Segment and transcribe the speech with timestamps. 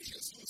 [0.00, 0.46] Asians who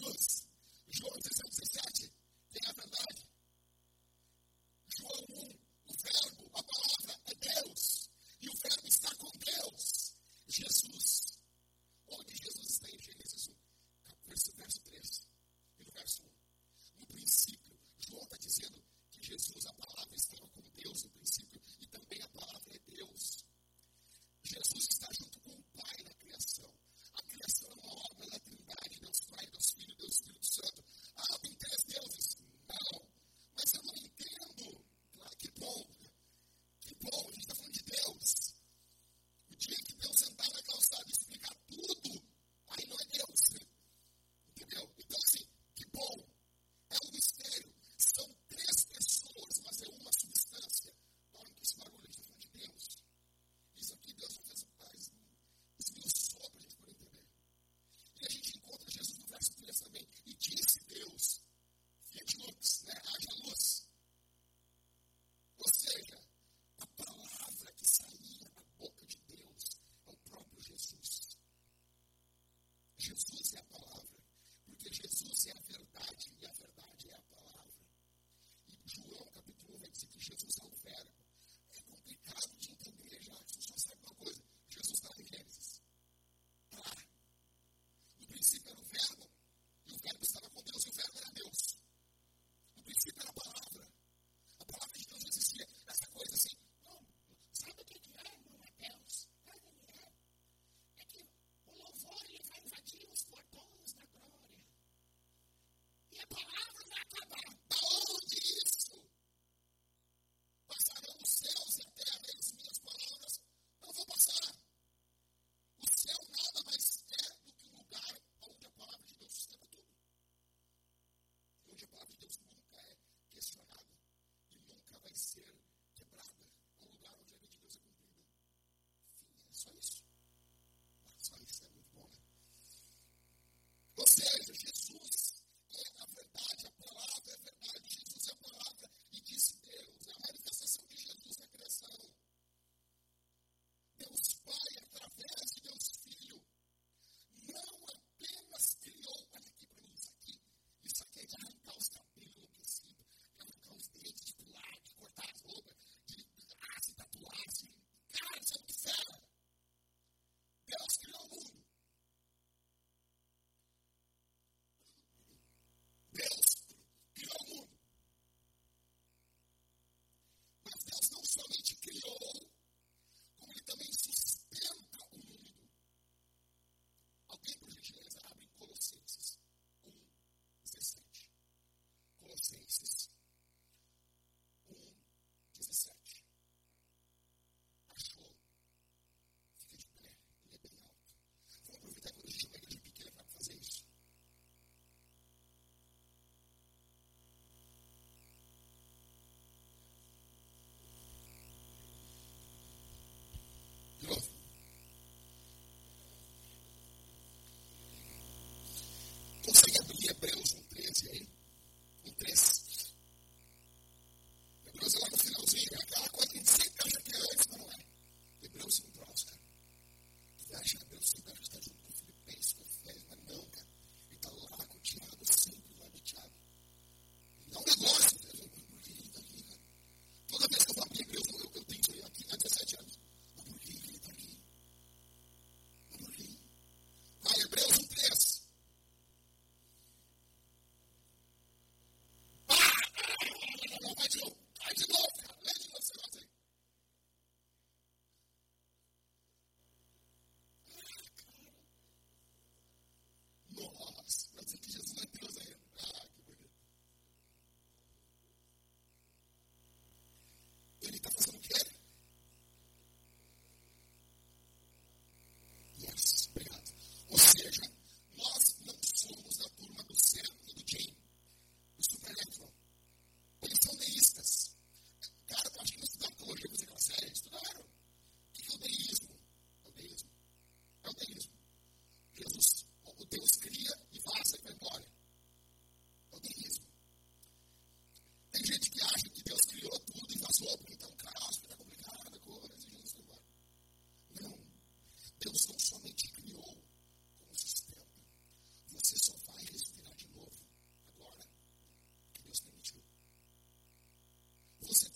[0.00, 0.35] close.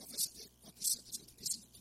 [0.00, 1.79] Professor, what the sentence of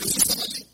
[0.00, 0.69] Precisava ali.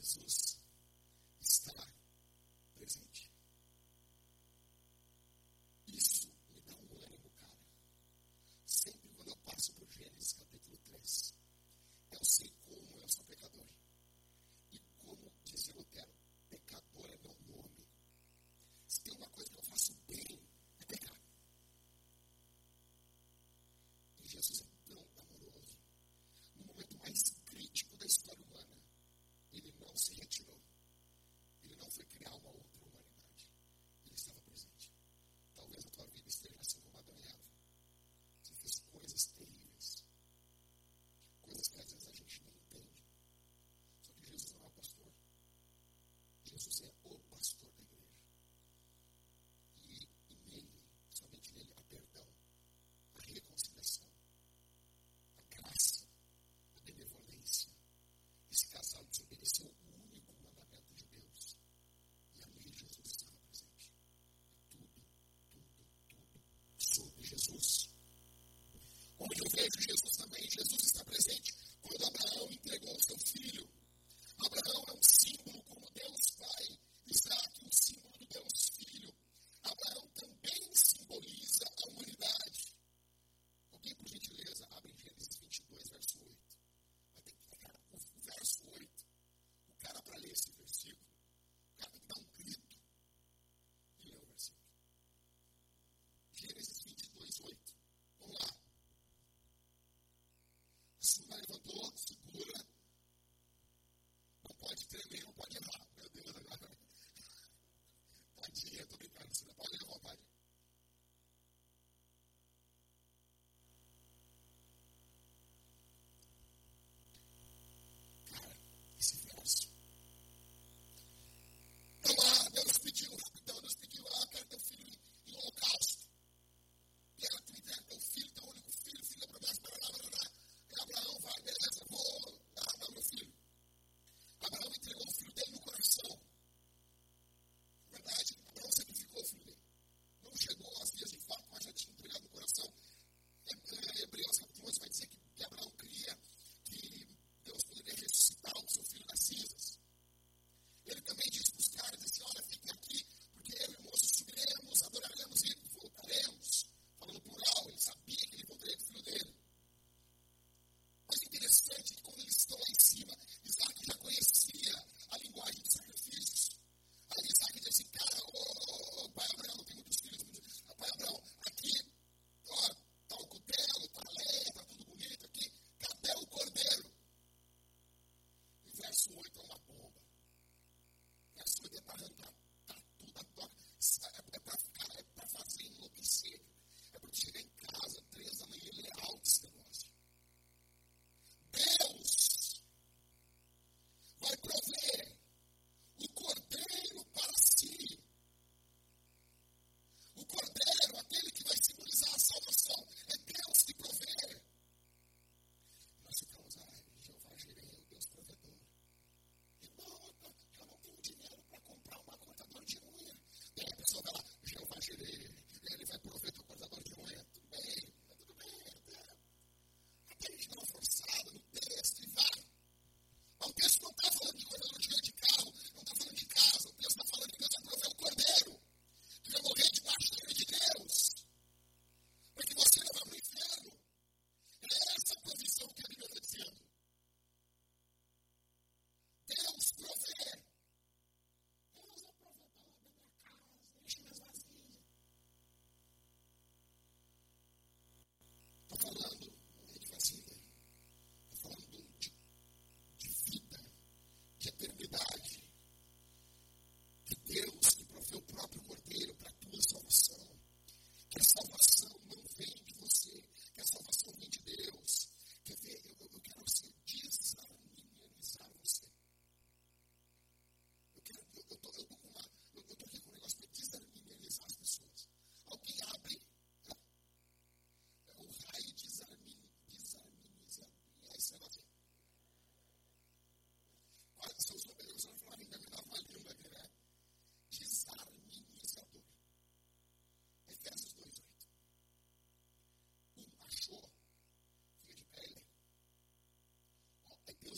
[0.00, 0.49] righteousness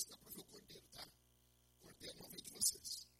[0.02, 1.02] está para ver o cordeiro, tá?
[1.02, 3.11] É o cordeiro não vem de vocês.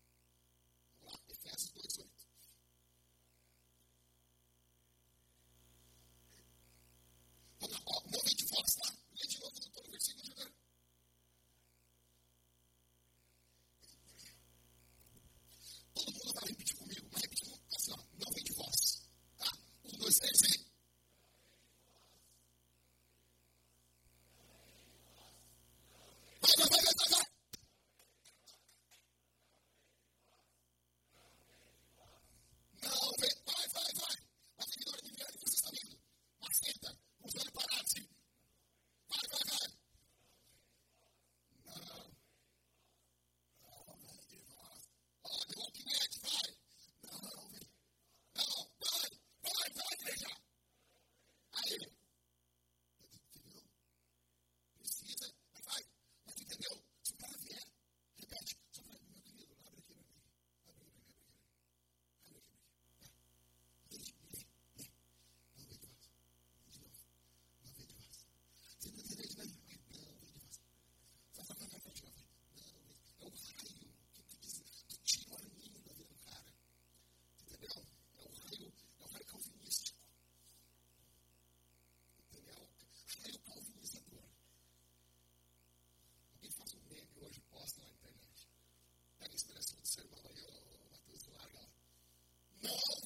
[92.62, 93.01] Não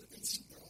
[0.00, 0.61] presence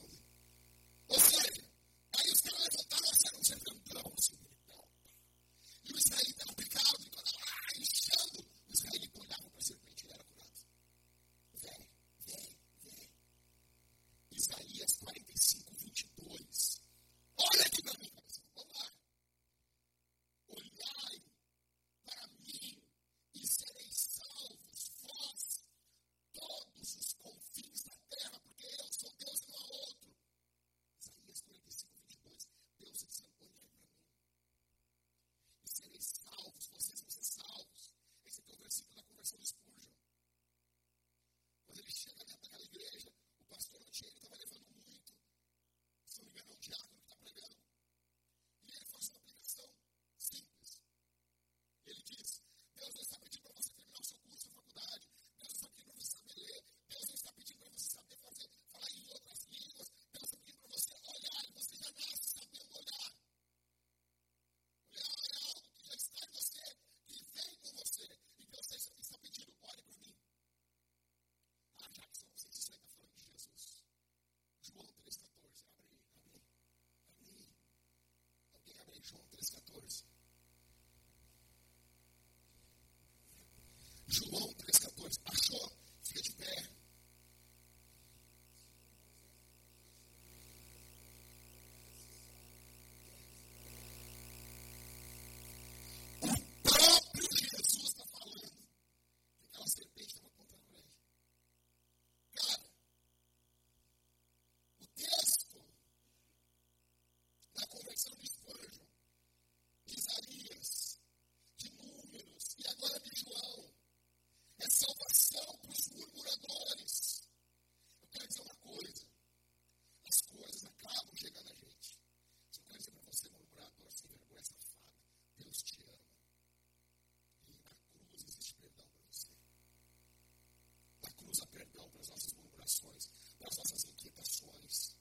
[131.52, 134.96] perdão para as nossas murmurações, para as nossas inquietações,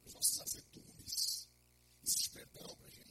[0.00, 1.48] para os nossos azedumes.
[2.04, 3.05] Existe perdão para a gente.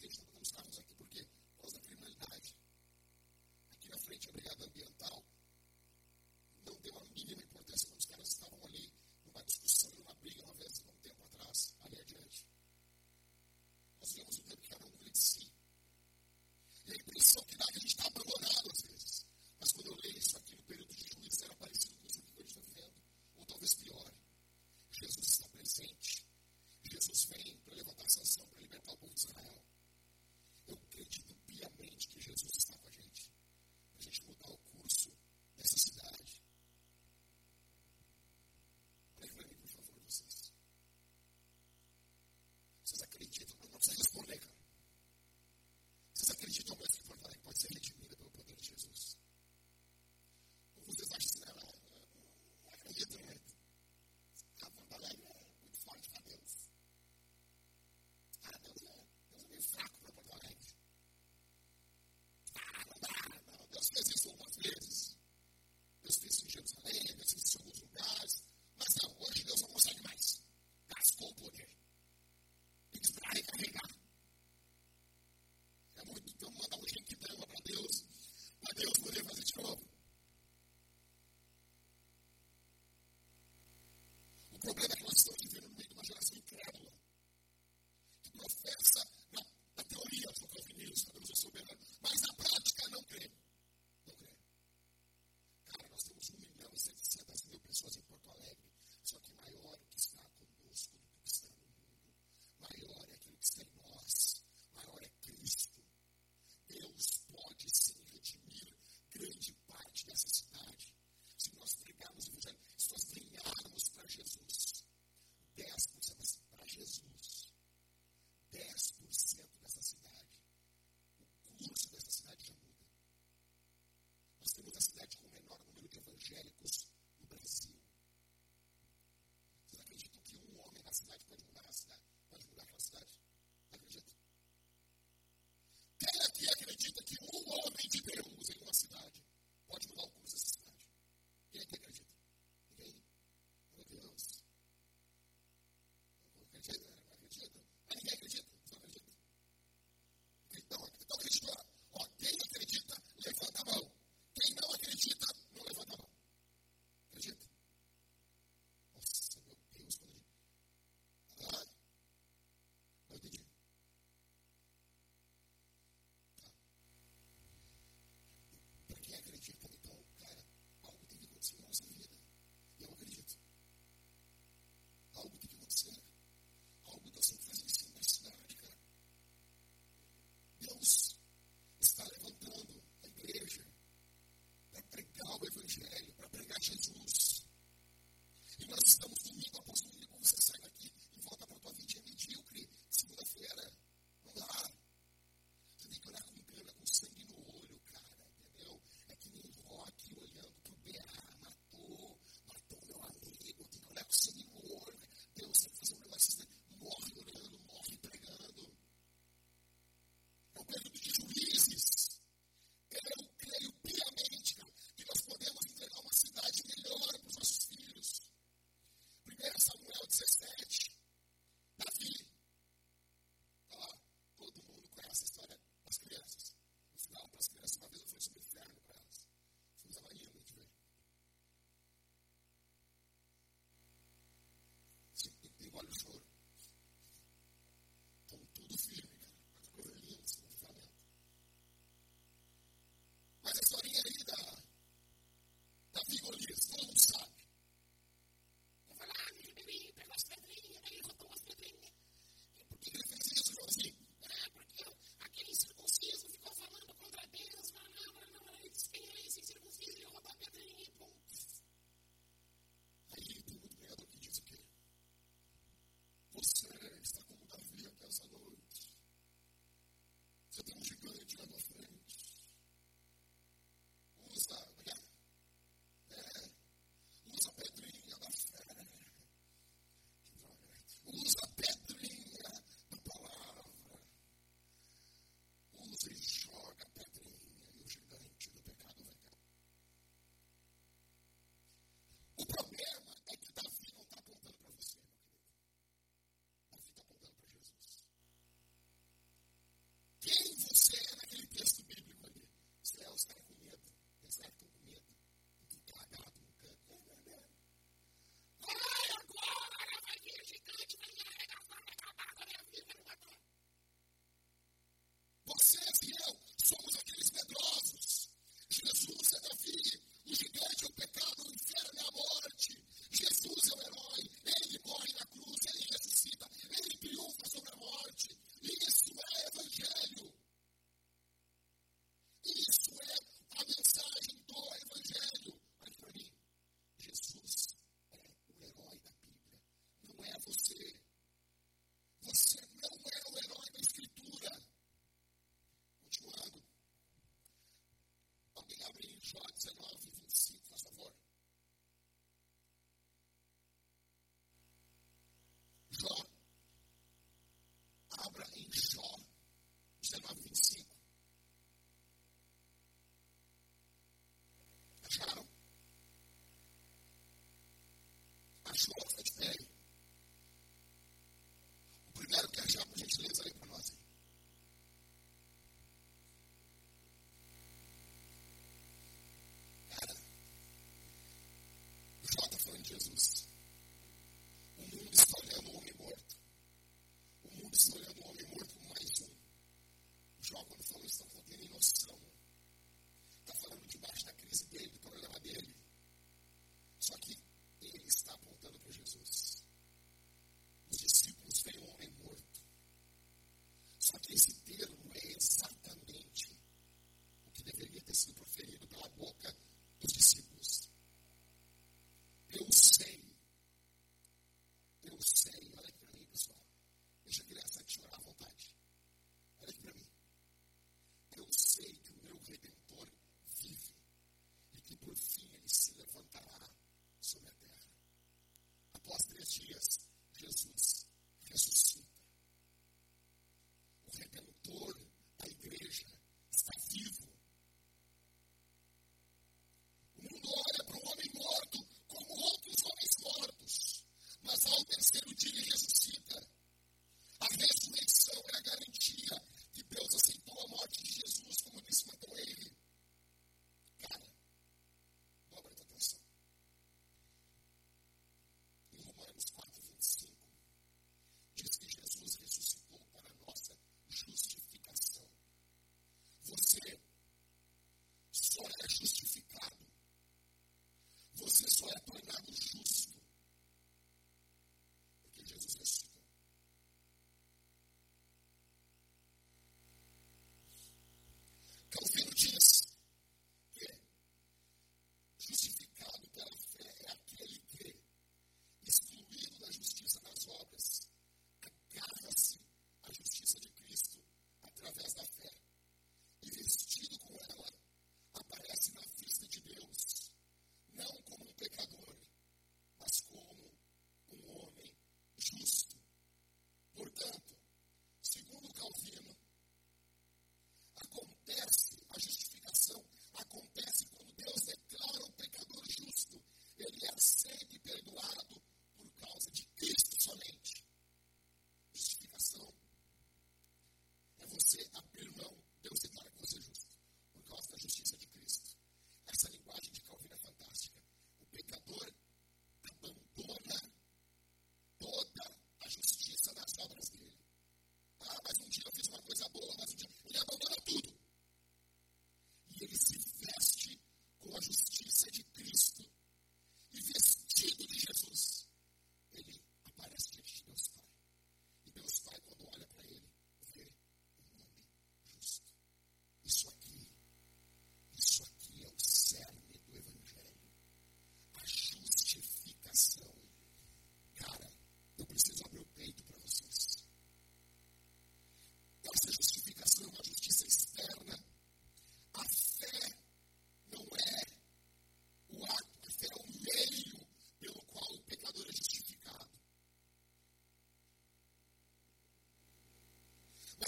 [0.00, 0.33] Gracias.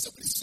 [0.06, 0.35] sobre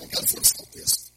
[0.00, 1.07] And God forced all this.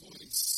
[0.00, 0.53] voice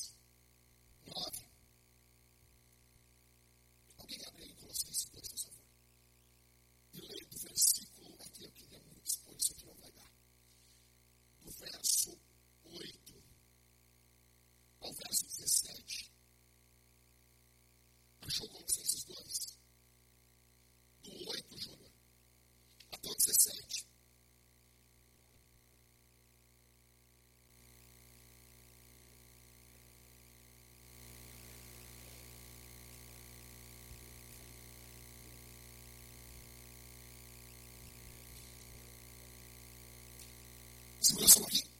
[41.07, 41.76] So we also looking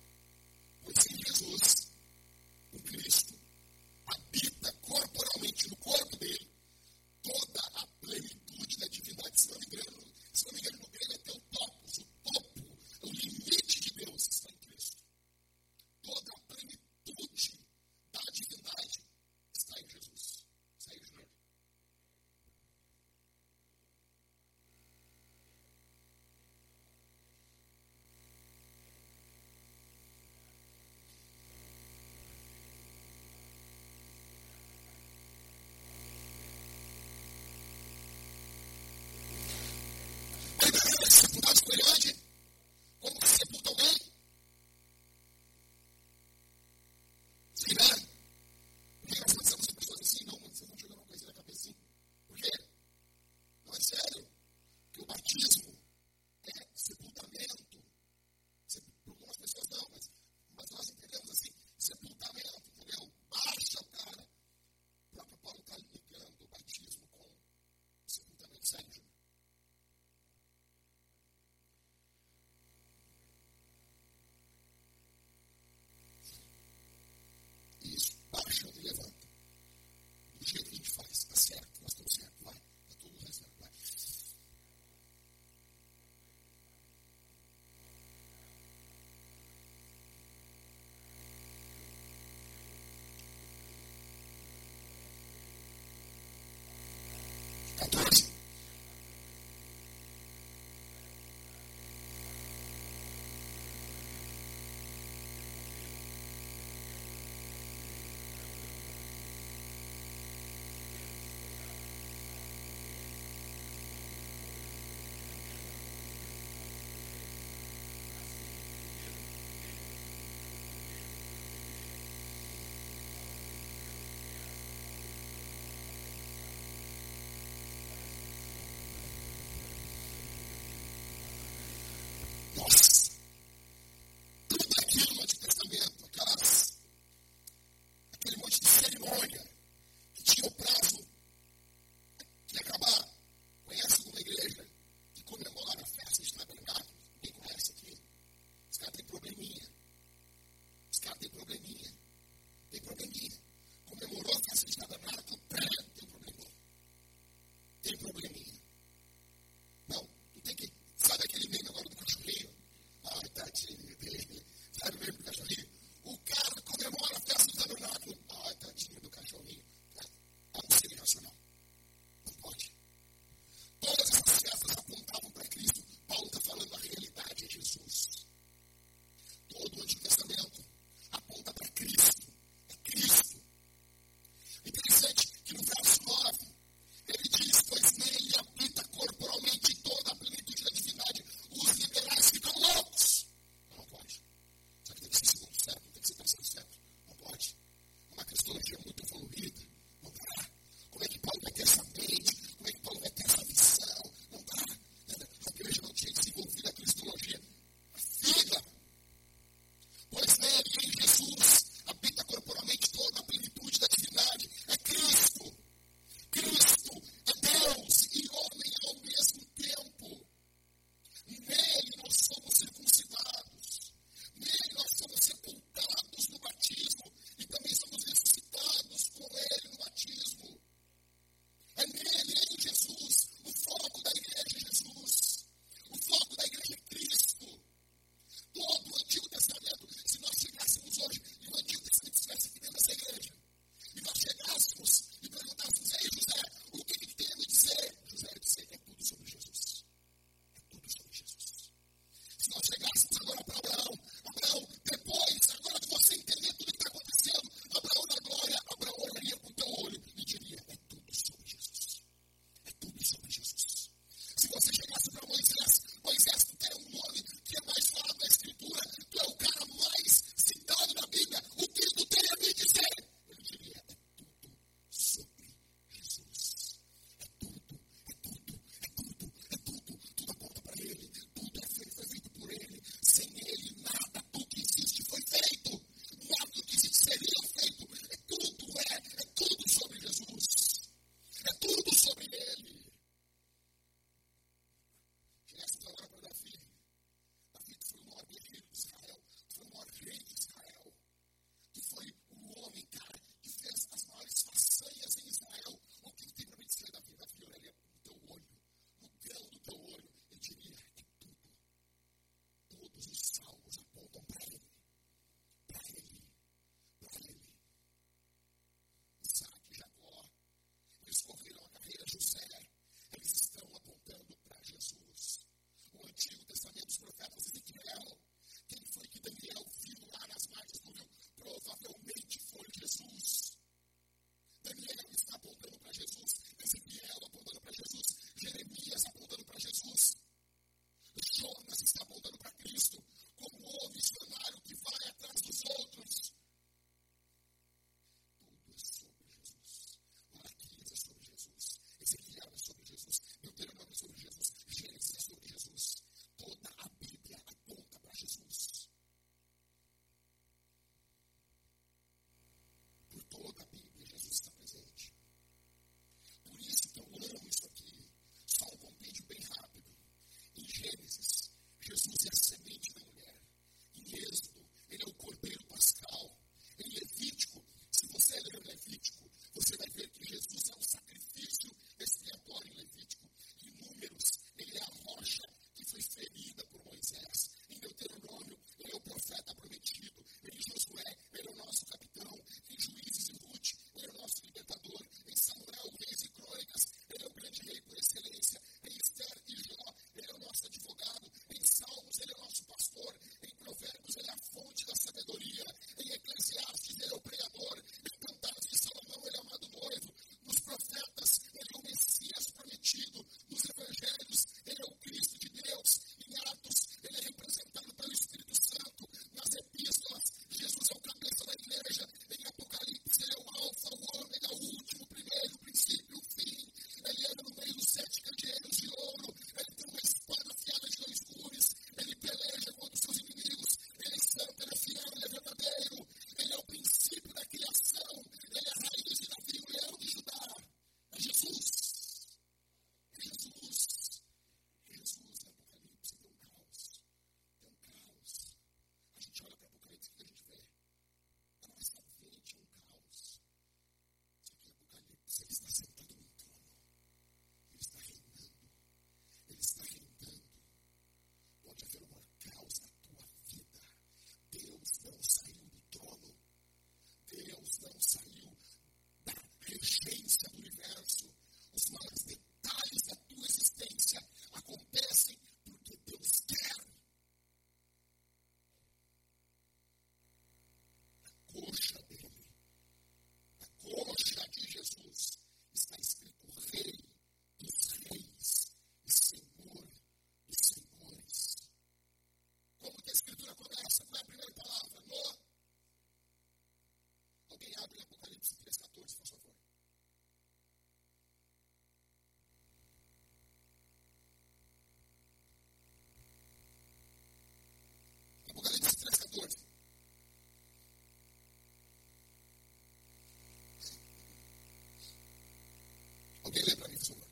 [516.57, 517.27] ninguém lembra disso, não.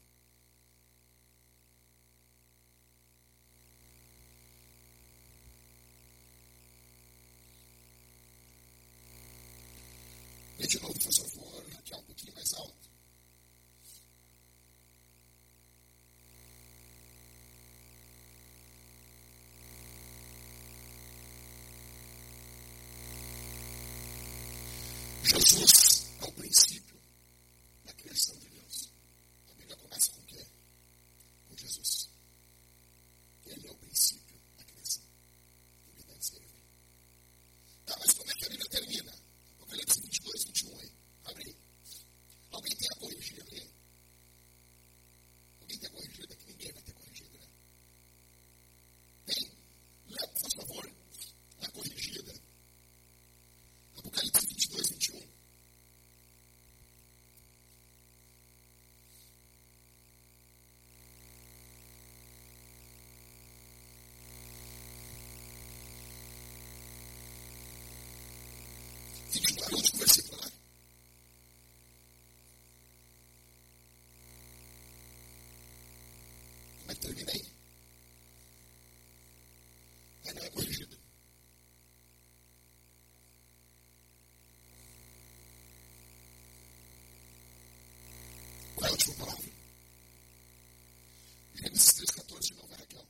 [10.58, 12.84] E de novo, por favor, aqui é um pouquinho mais alto.
[25.24, 25.83] Jesus
[80.42, 80.96] é corrigida.
[88.74, 89.50] Qual é a última palavra?
[91.54, 93.06] Gênesis 3,14 de novo, Raquel.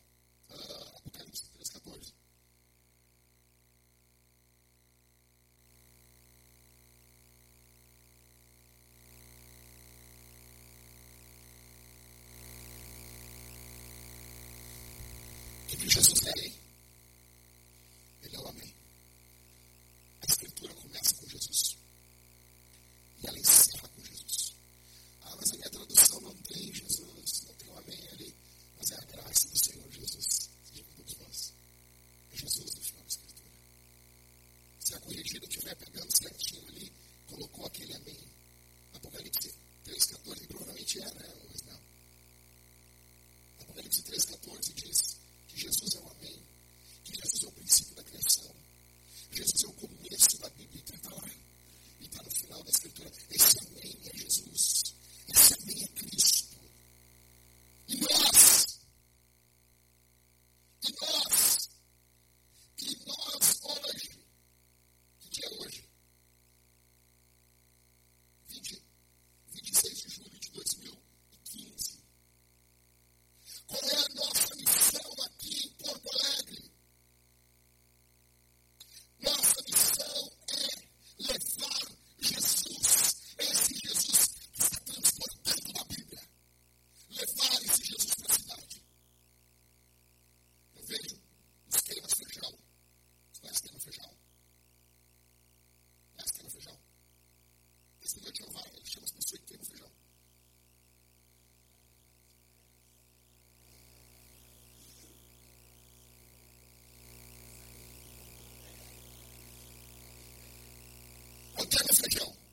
[0.51, 2.15] Uh, Apocalipse 3,14.
[15.87, 16.14] Jesus
[111.71, 112.44] beneficial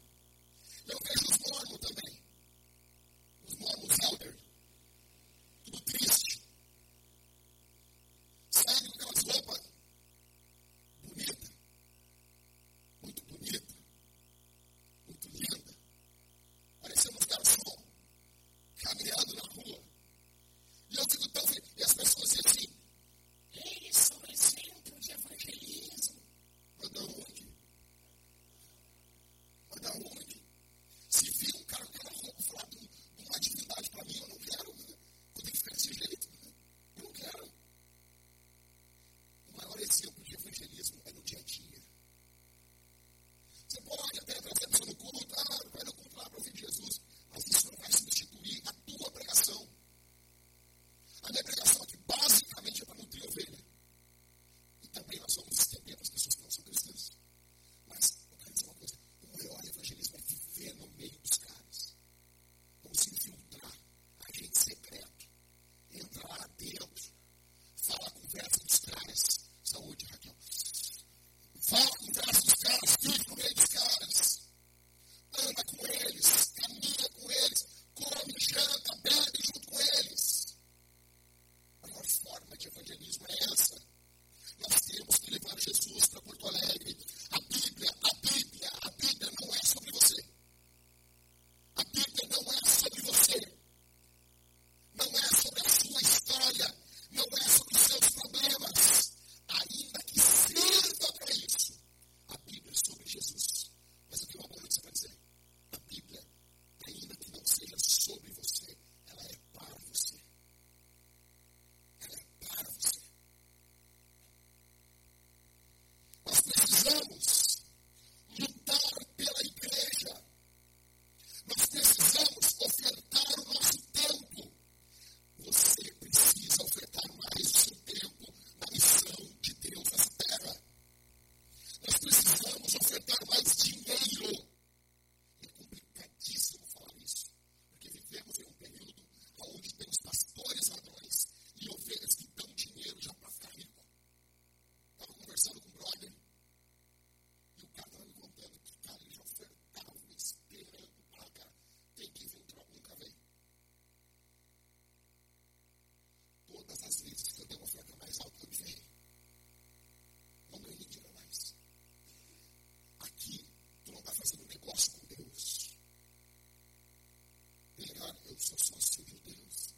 [168.58, 169.71] só sócio de Deus.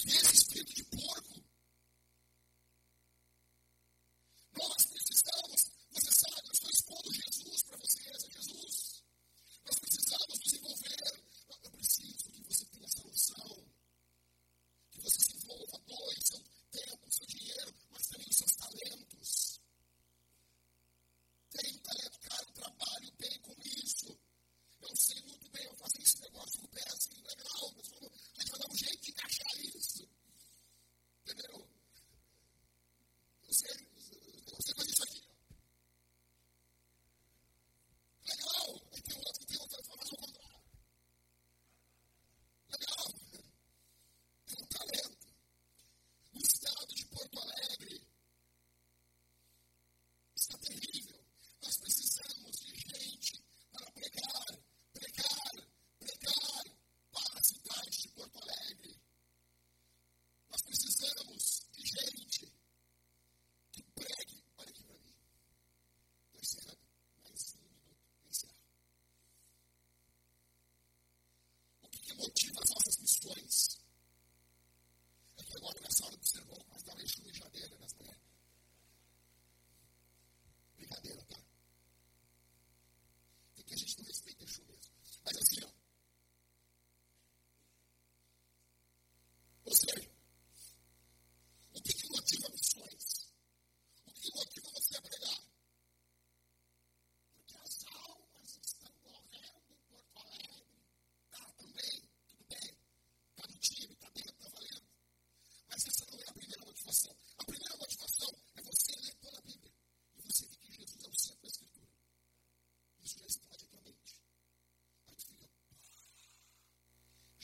[0.00, 1.39] que espírito de porco?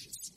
[0.07, 0.36] righteous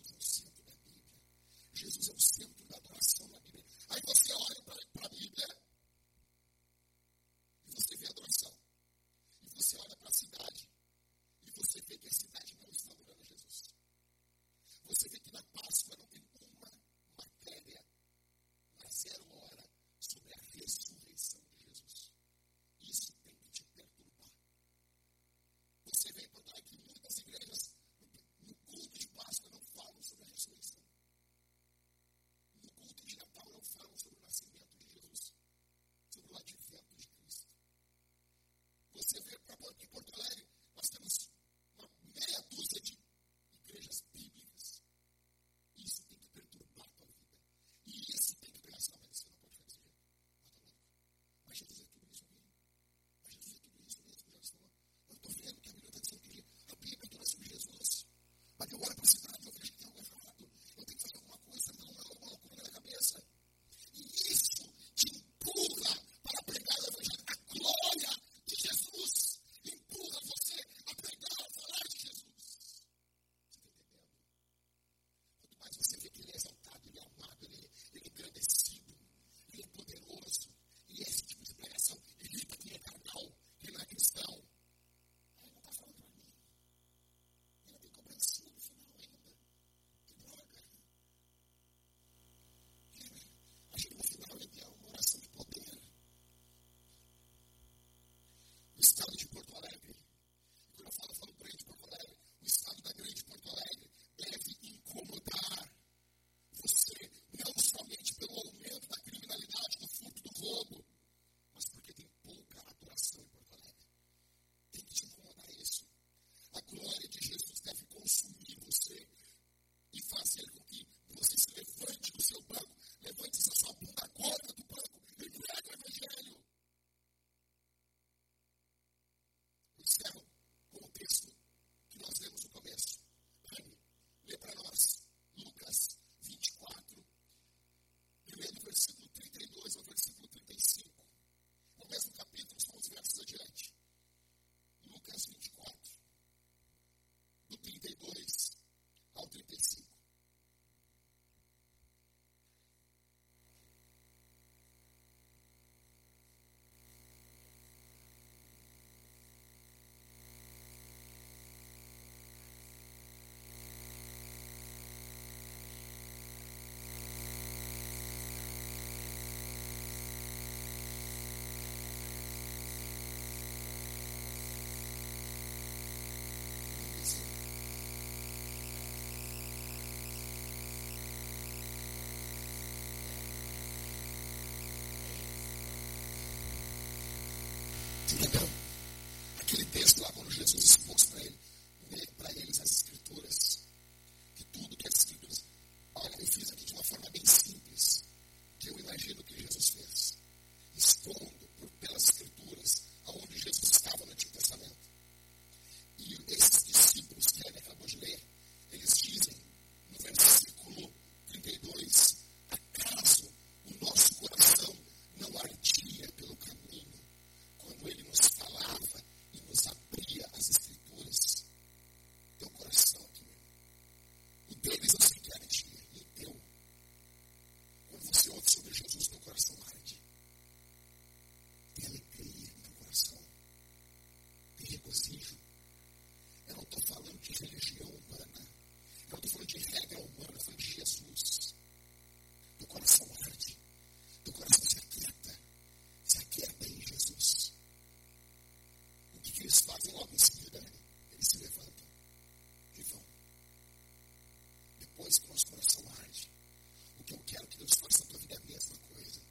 [258.17, 259.21] vida a mesma coisa.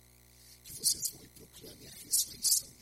[0.64, 2.77] Que vocês vão e proclamem a ressurreição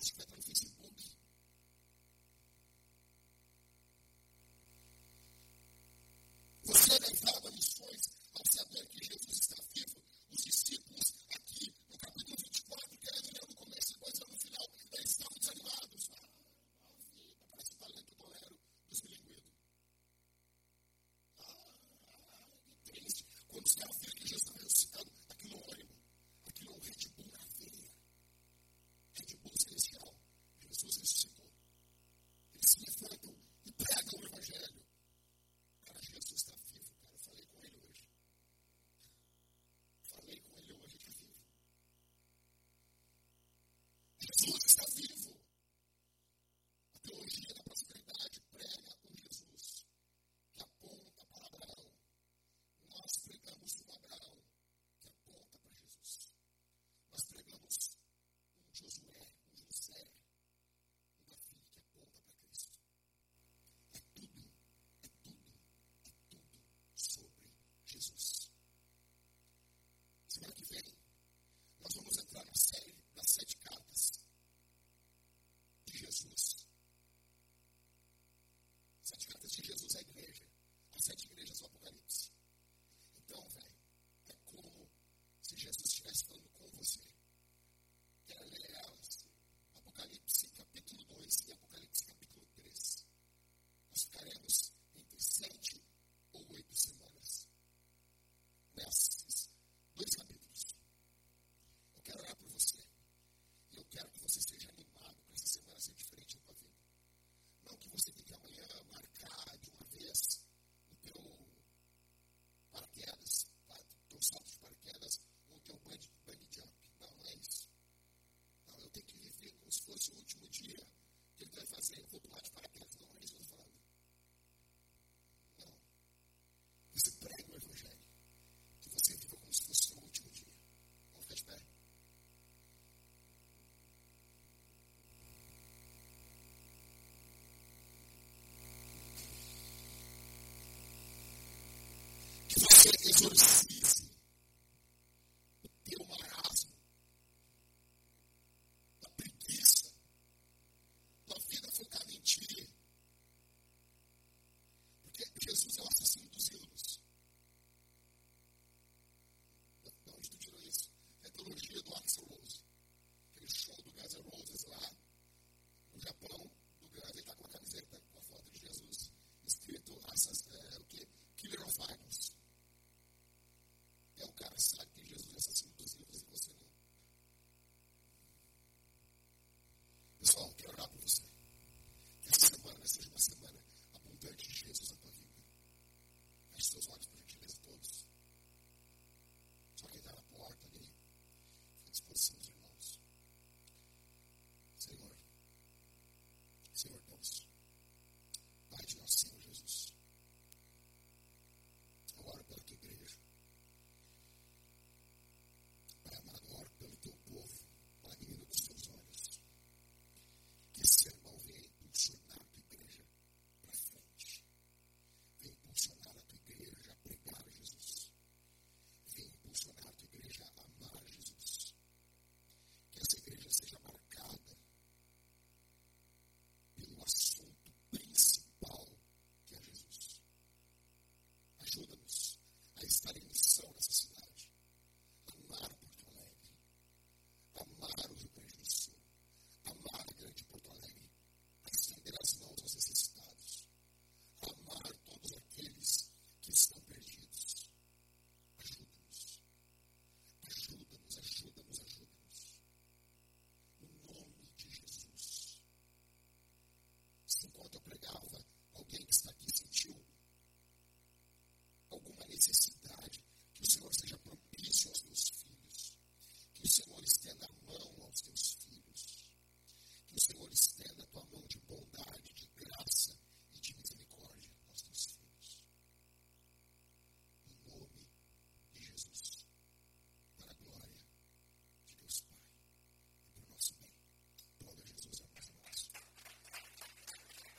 [0.00, 1.29] exorcize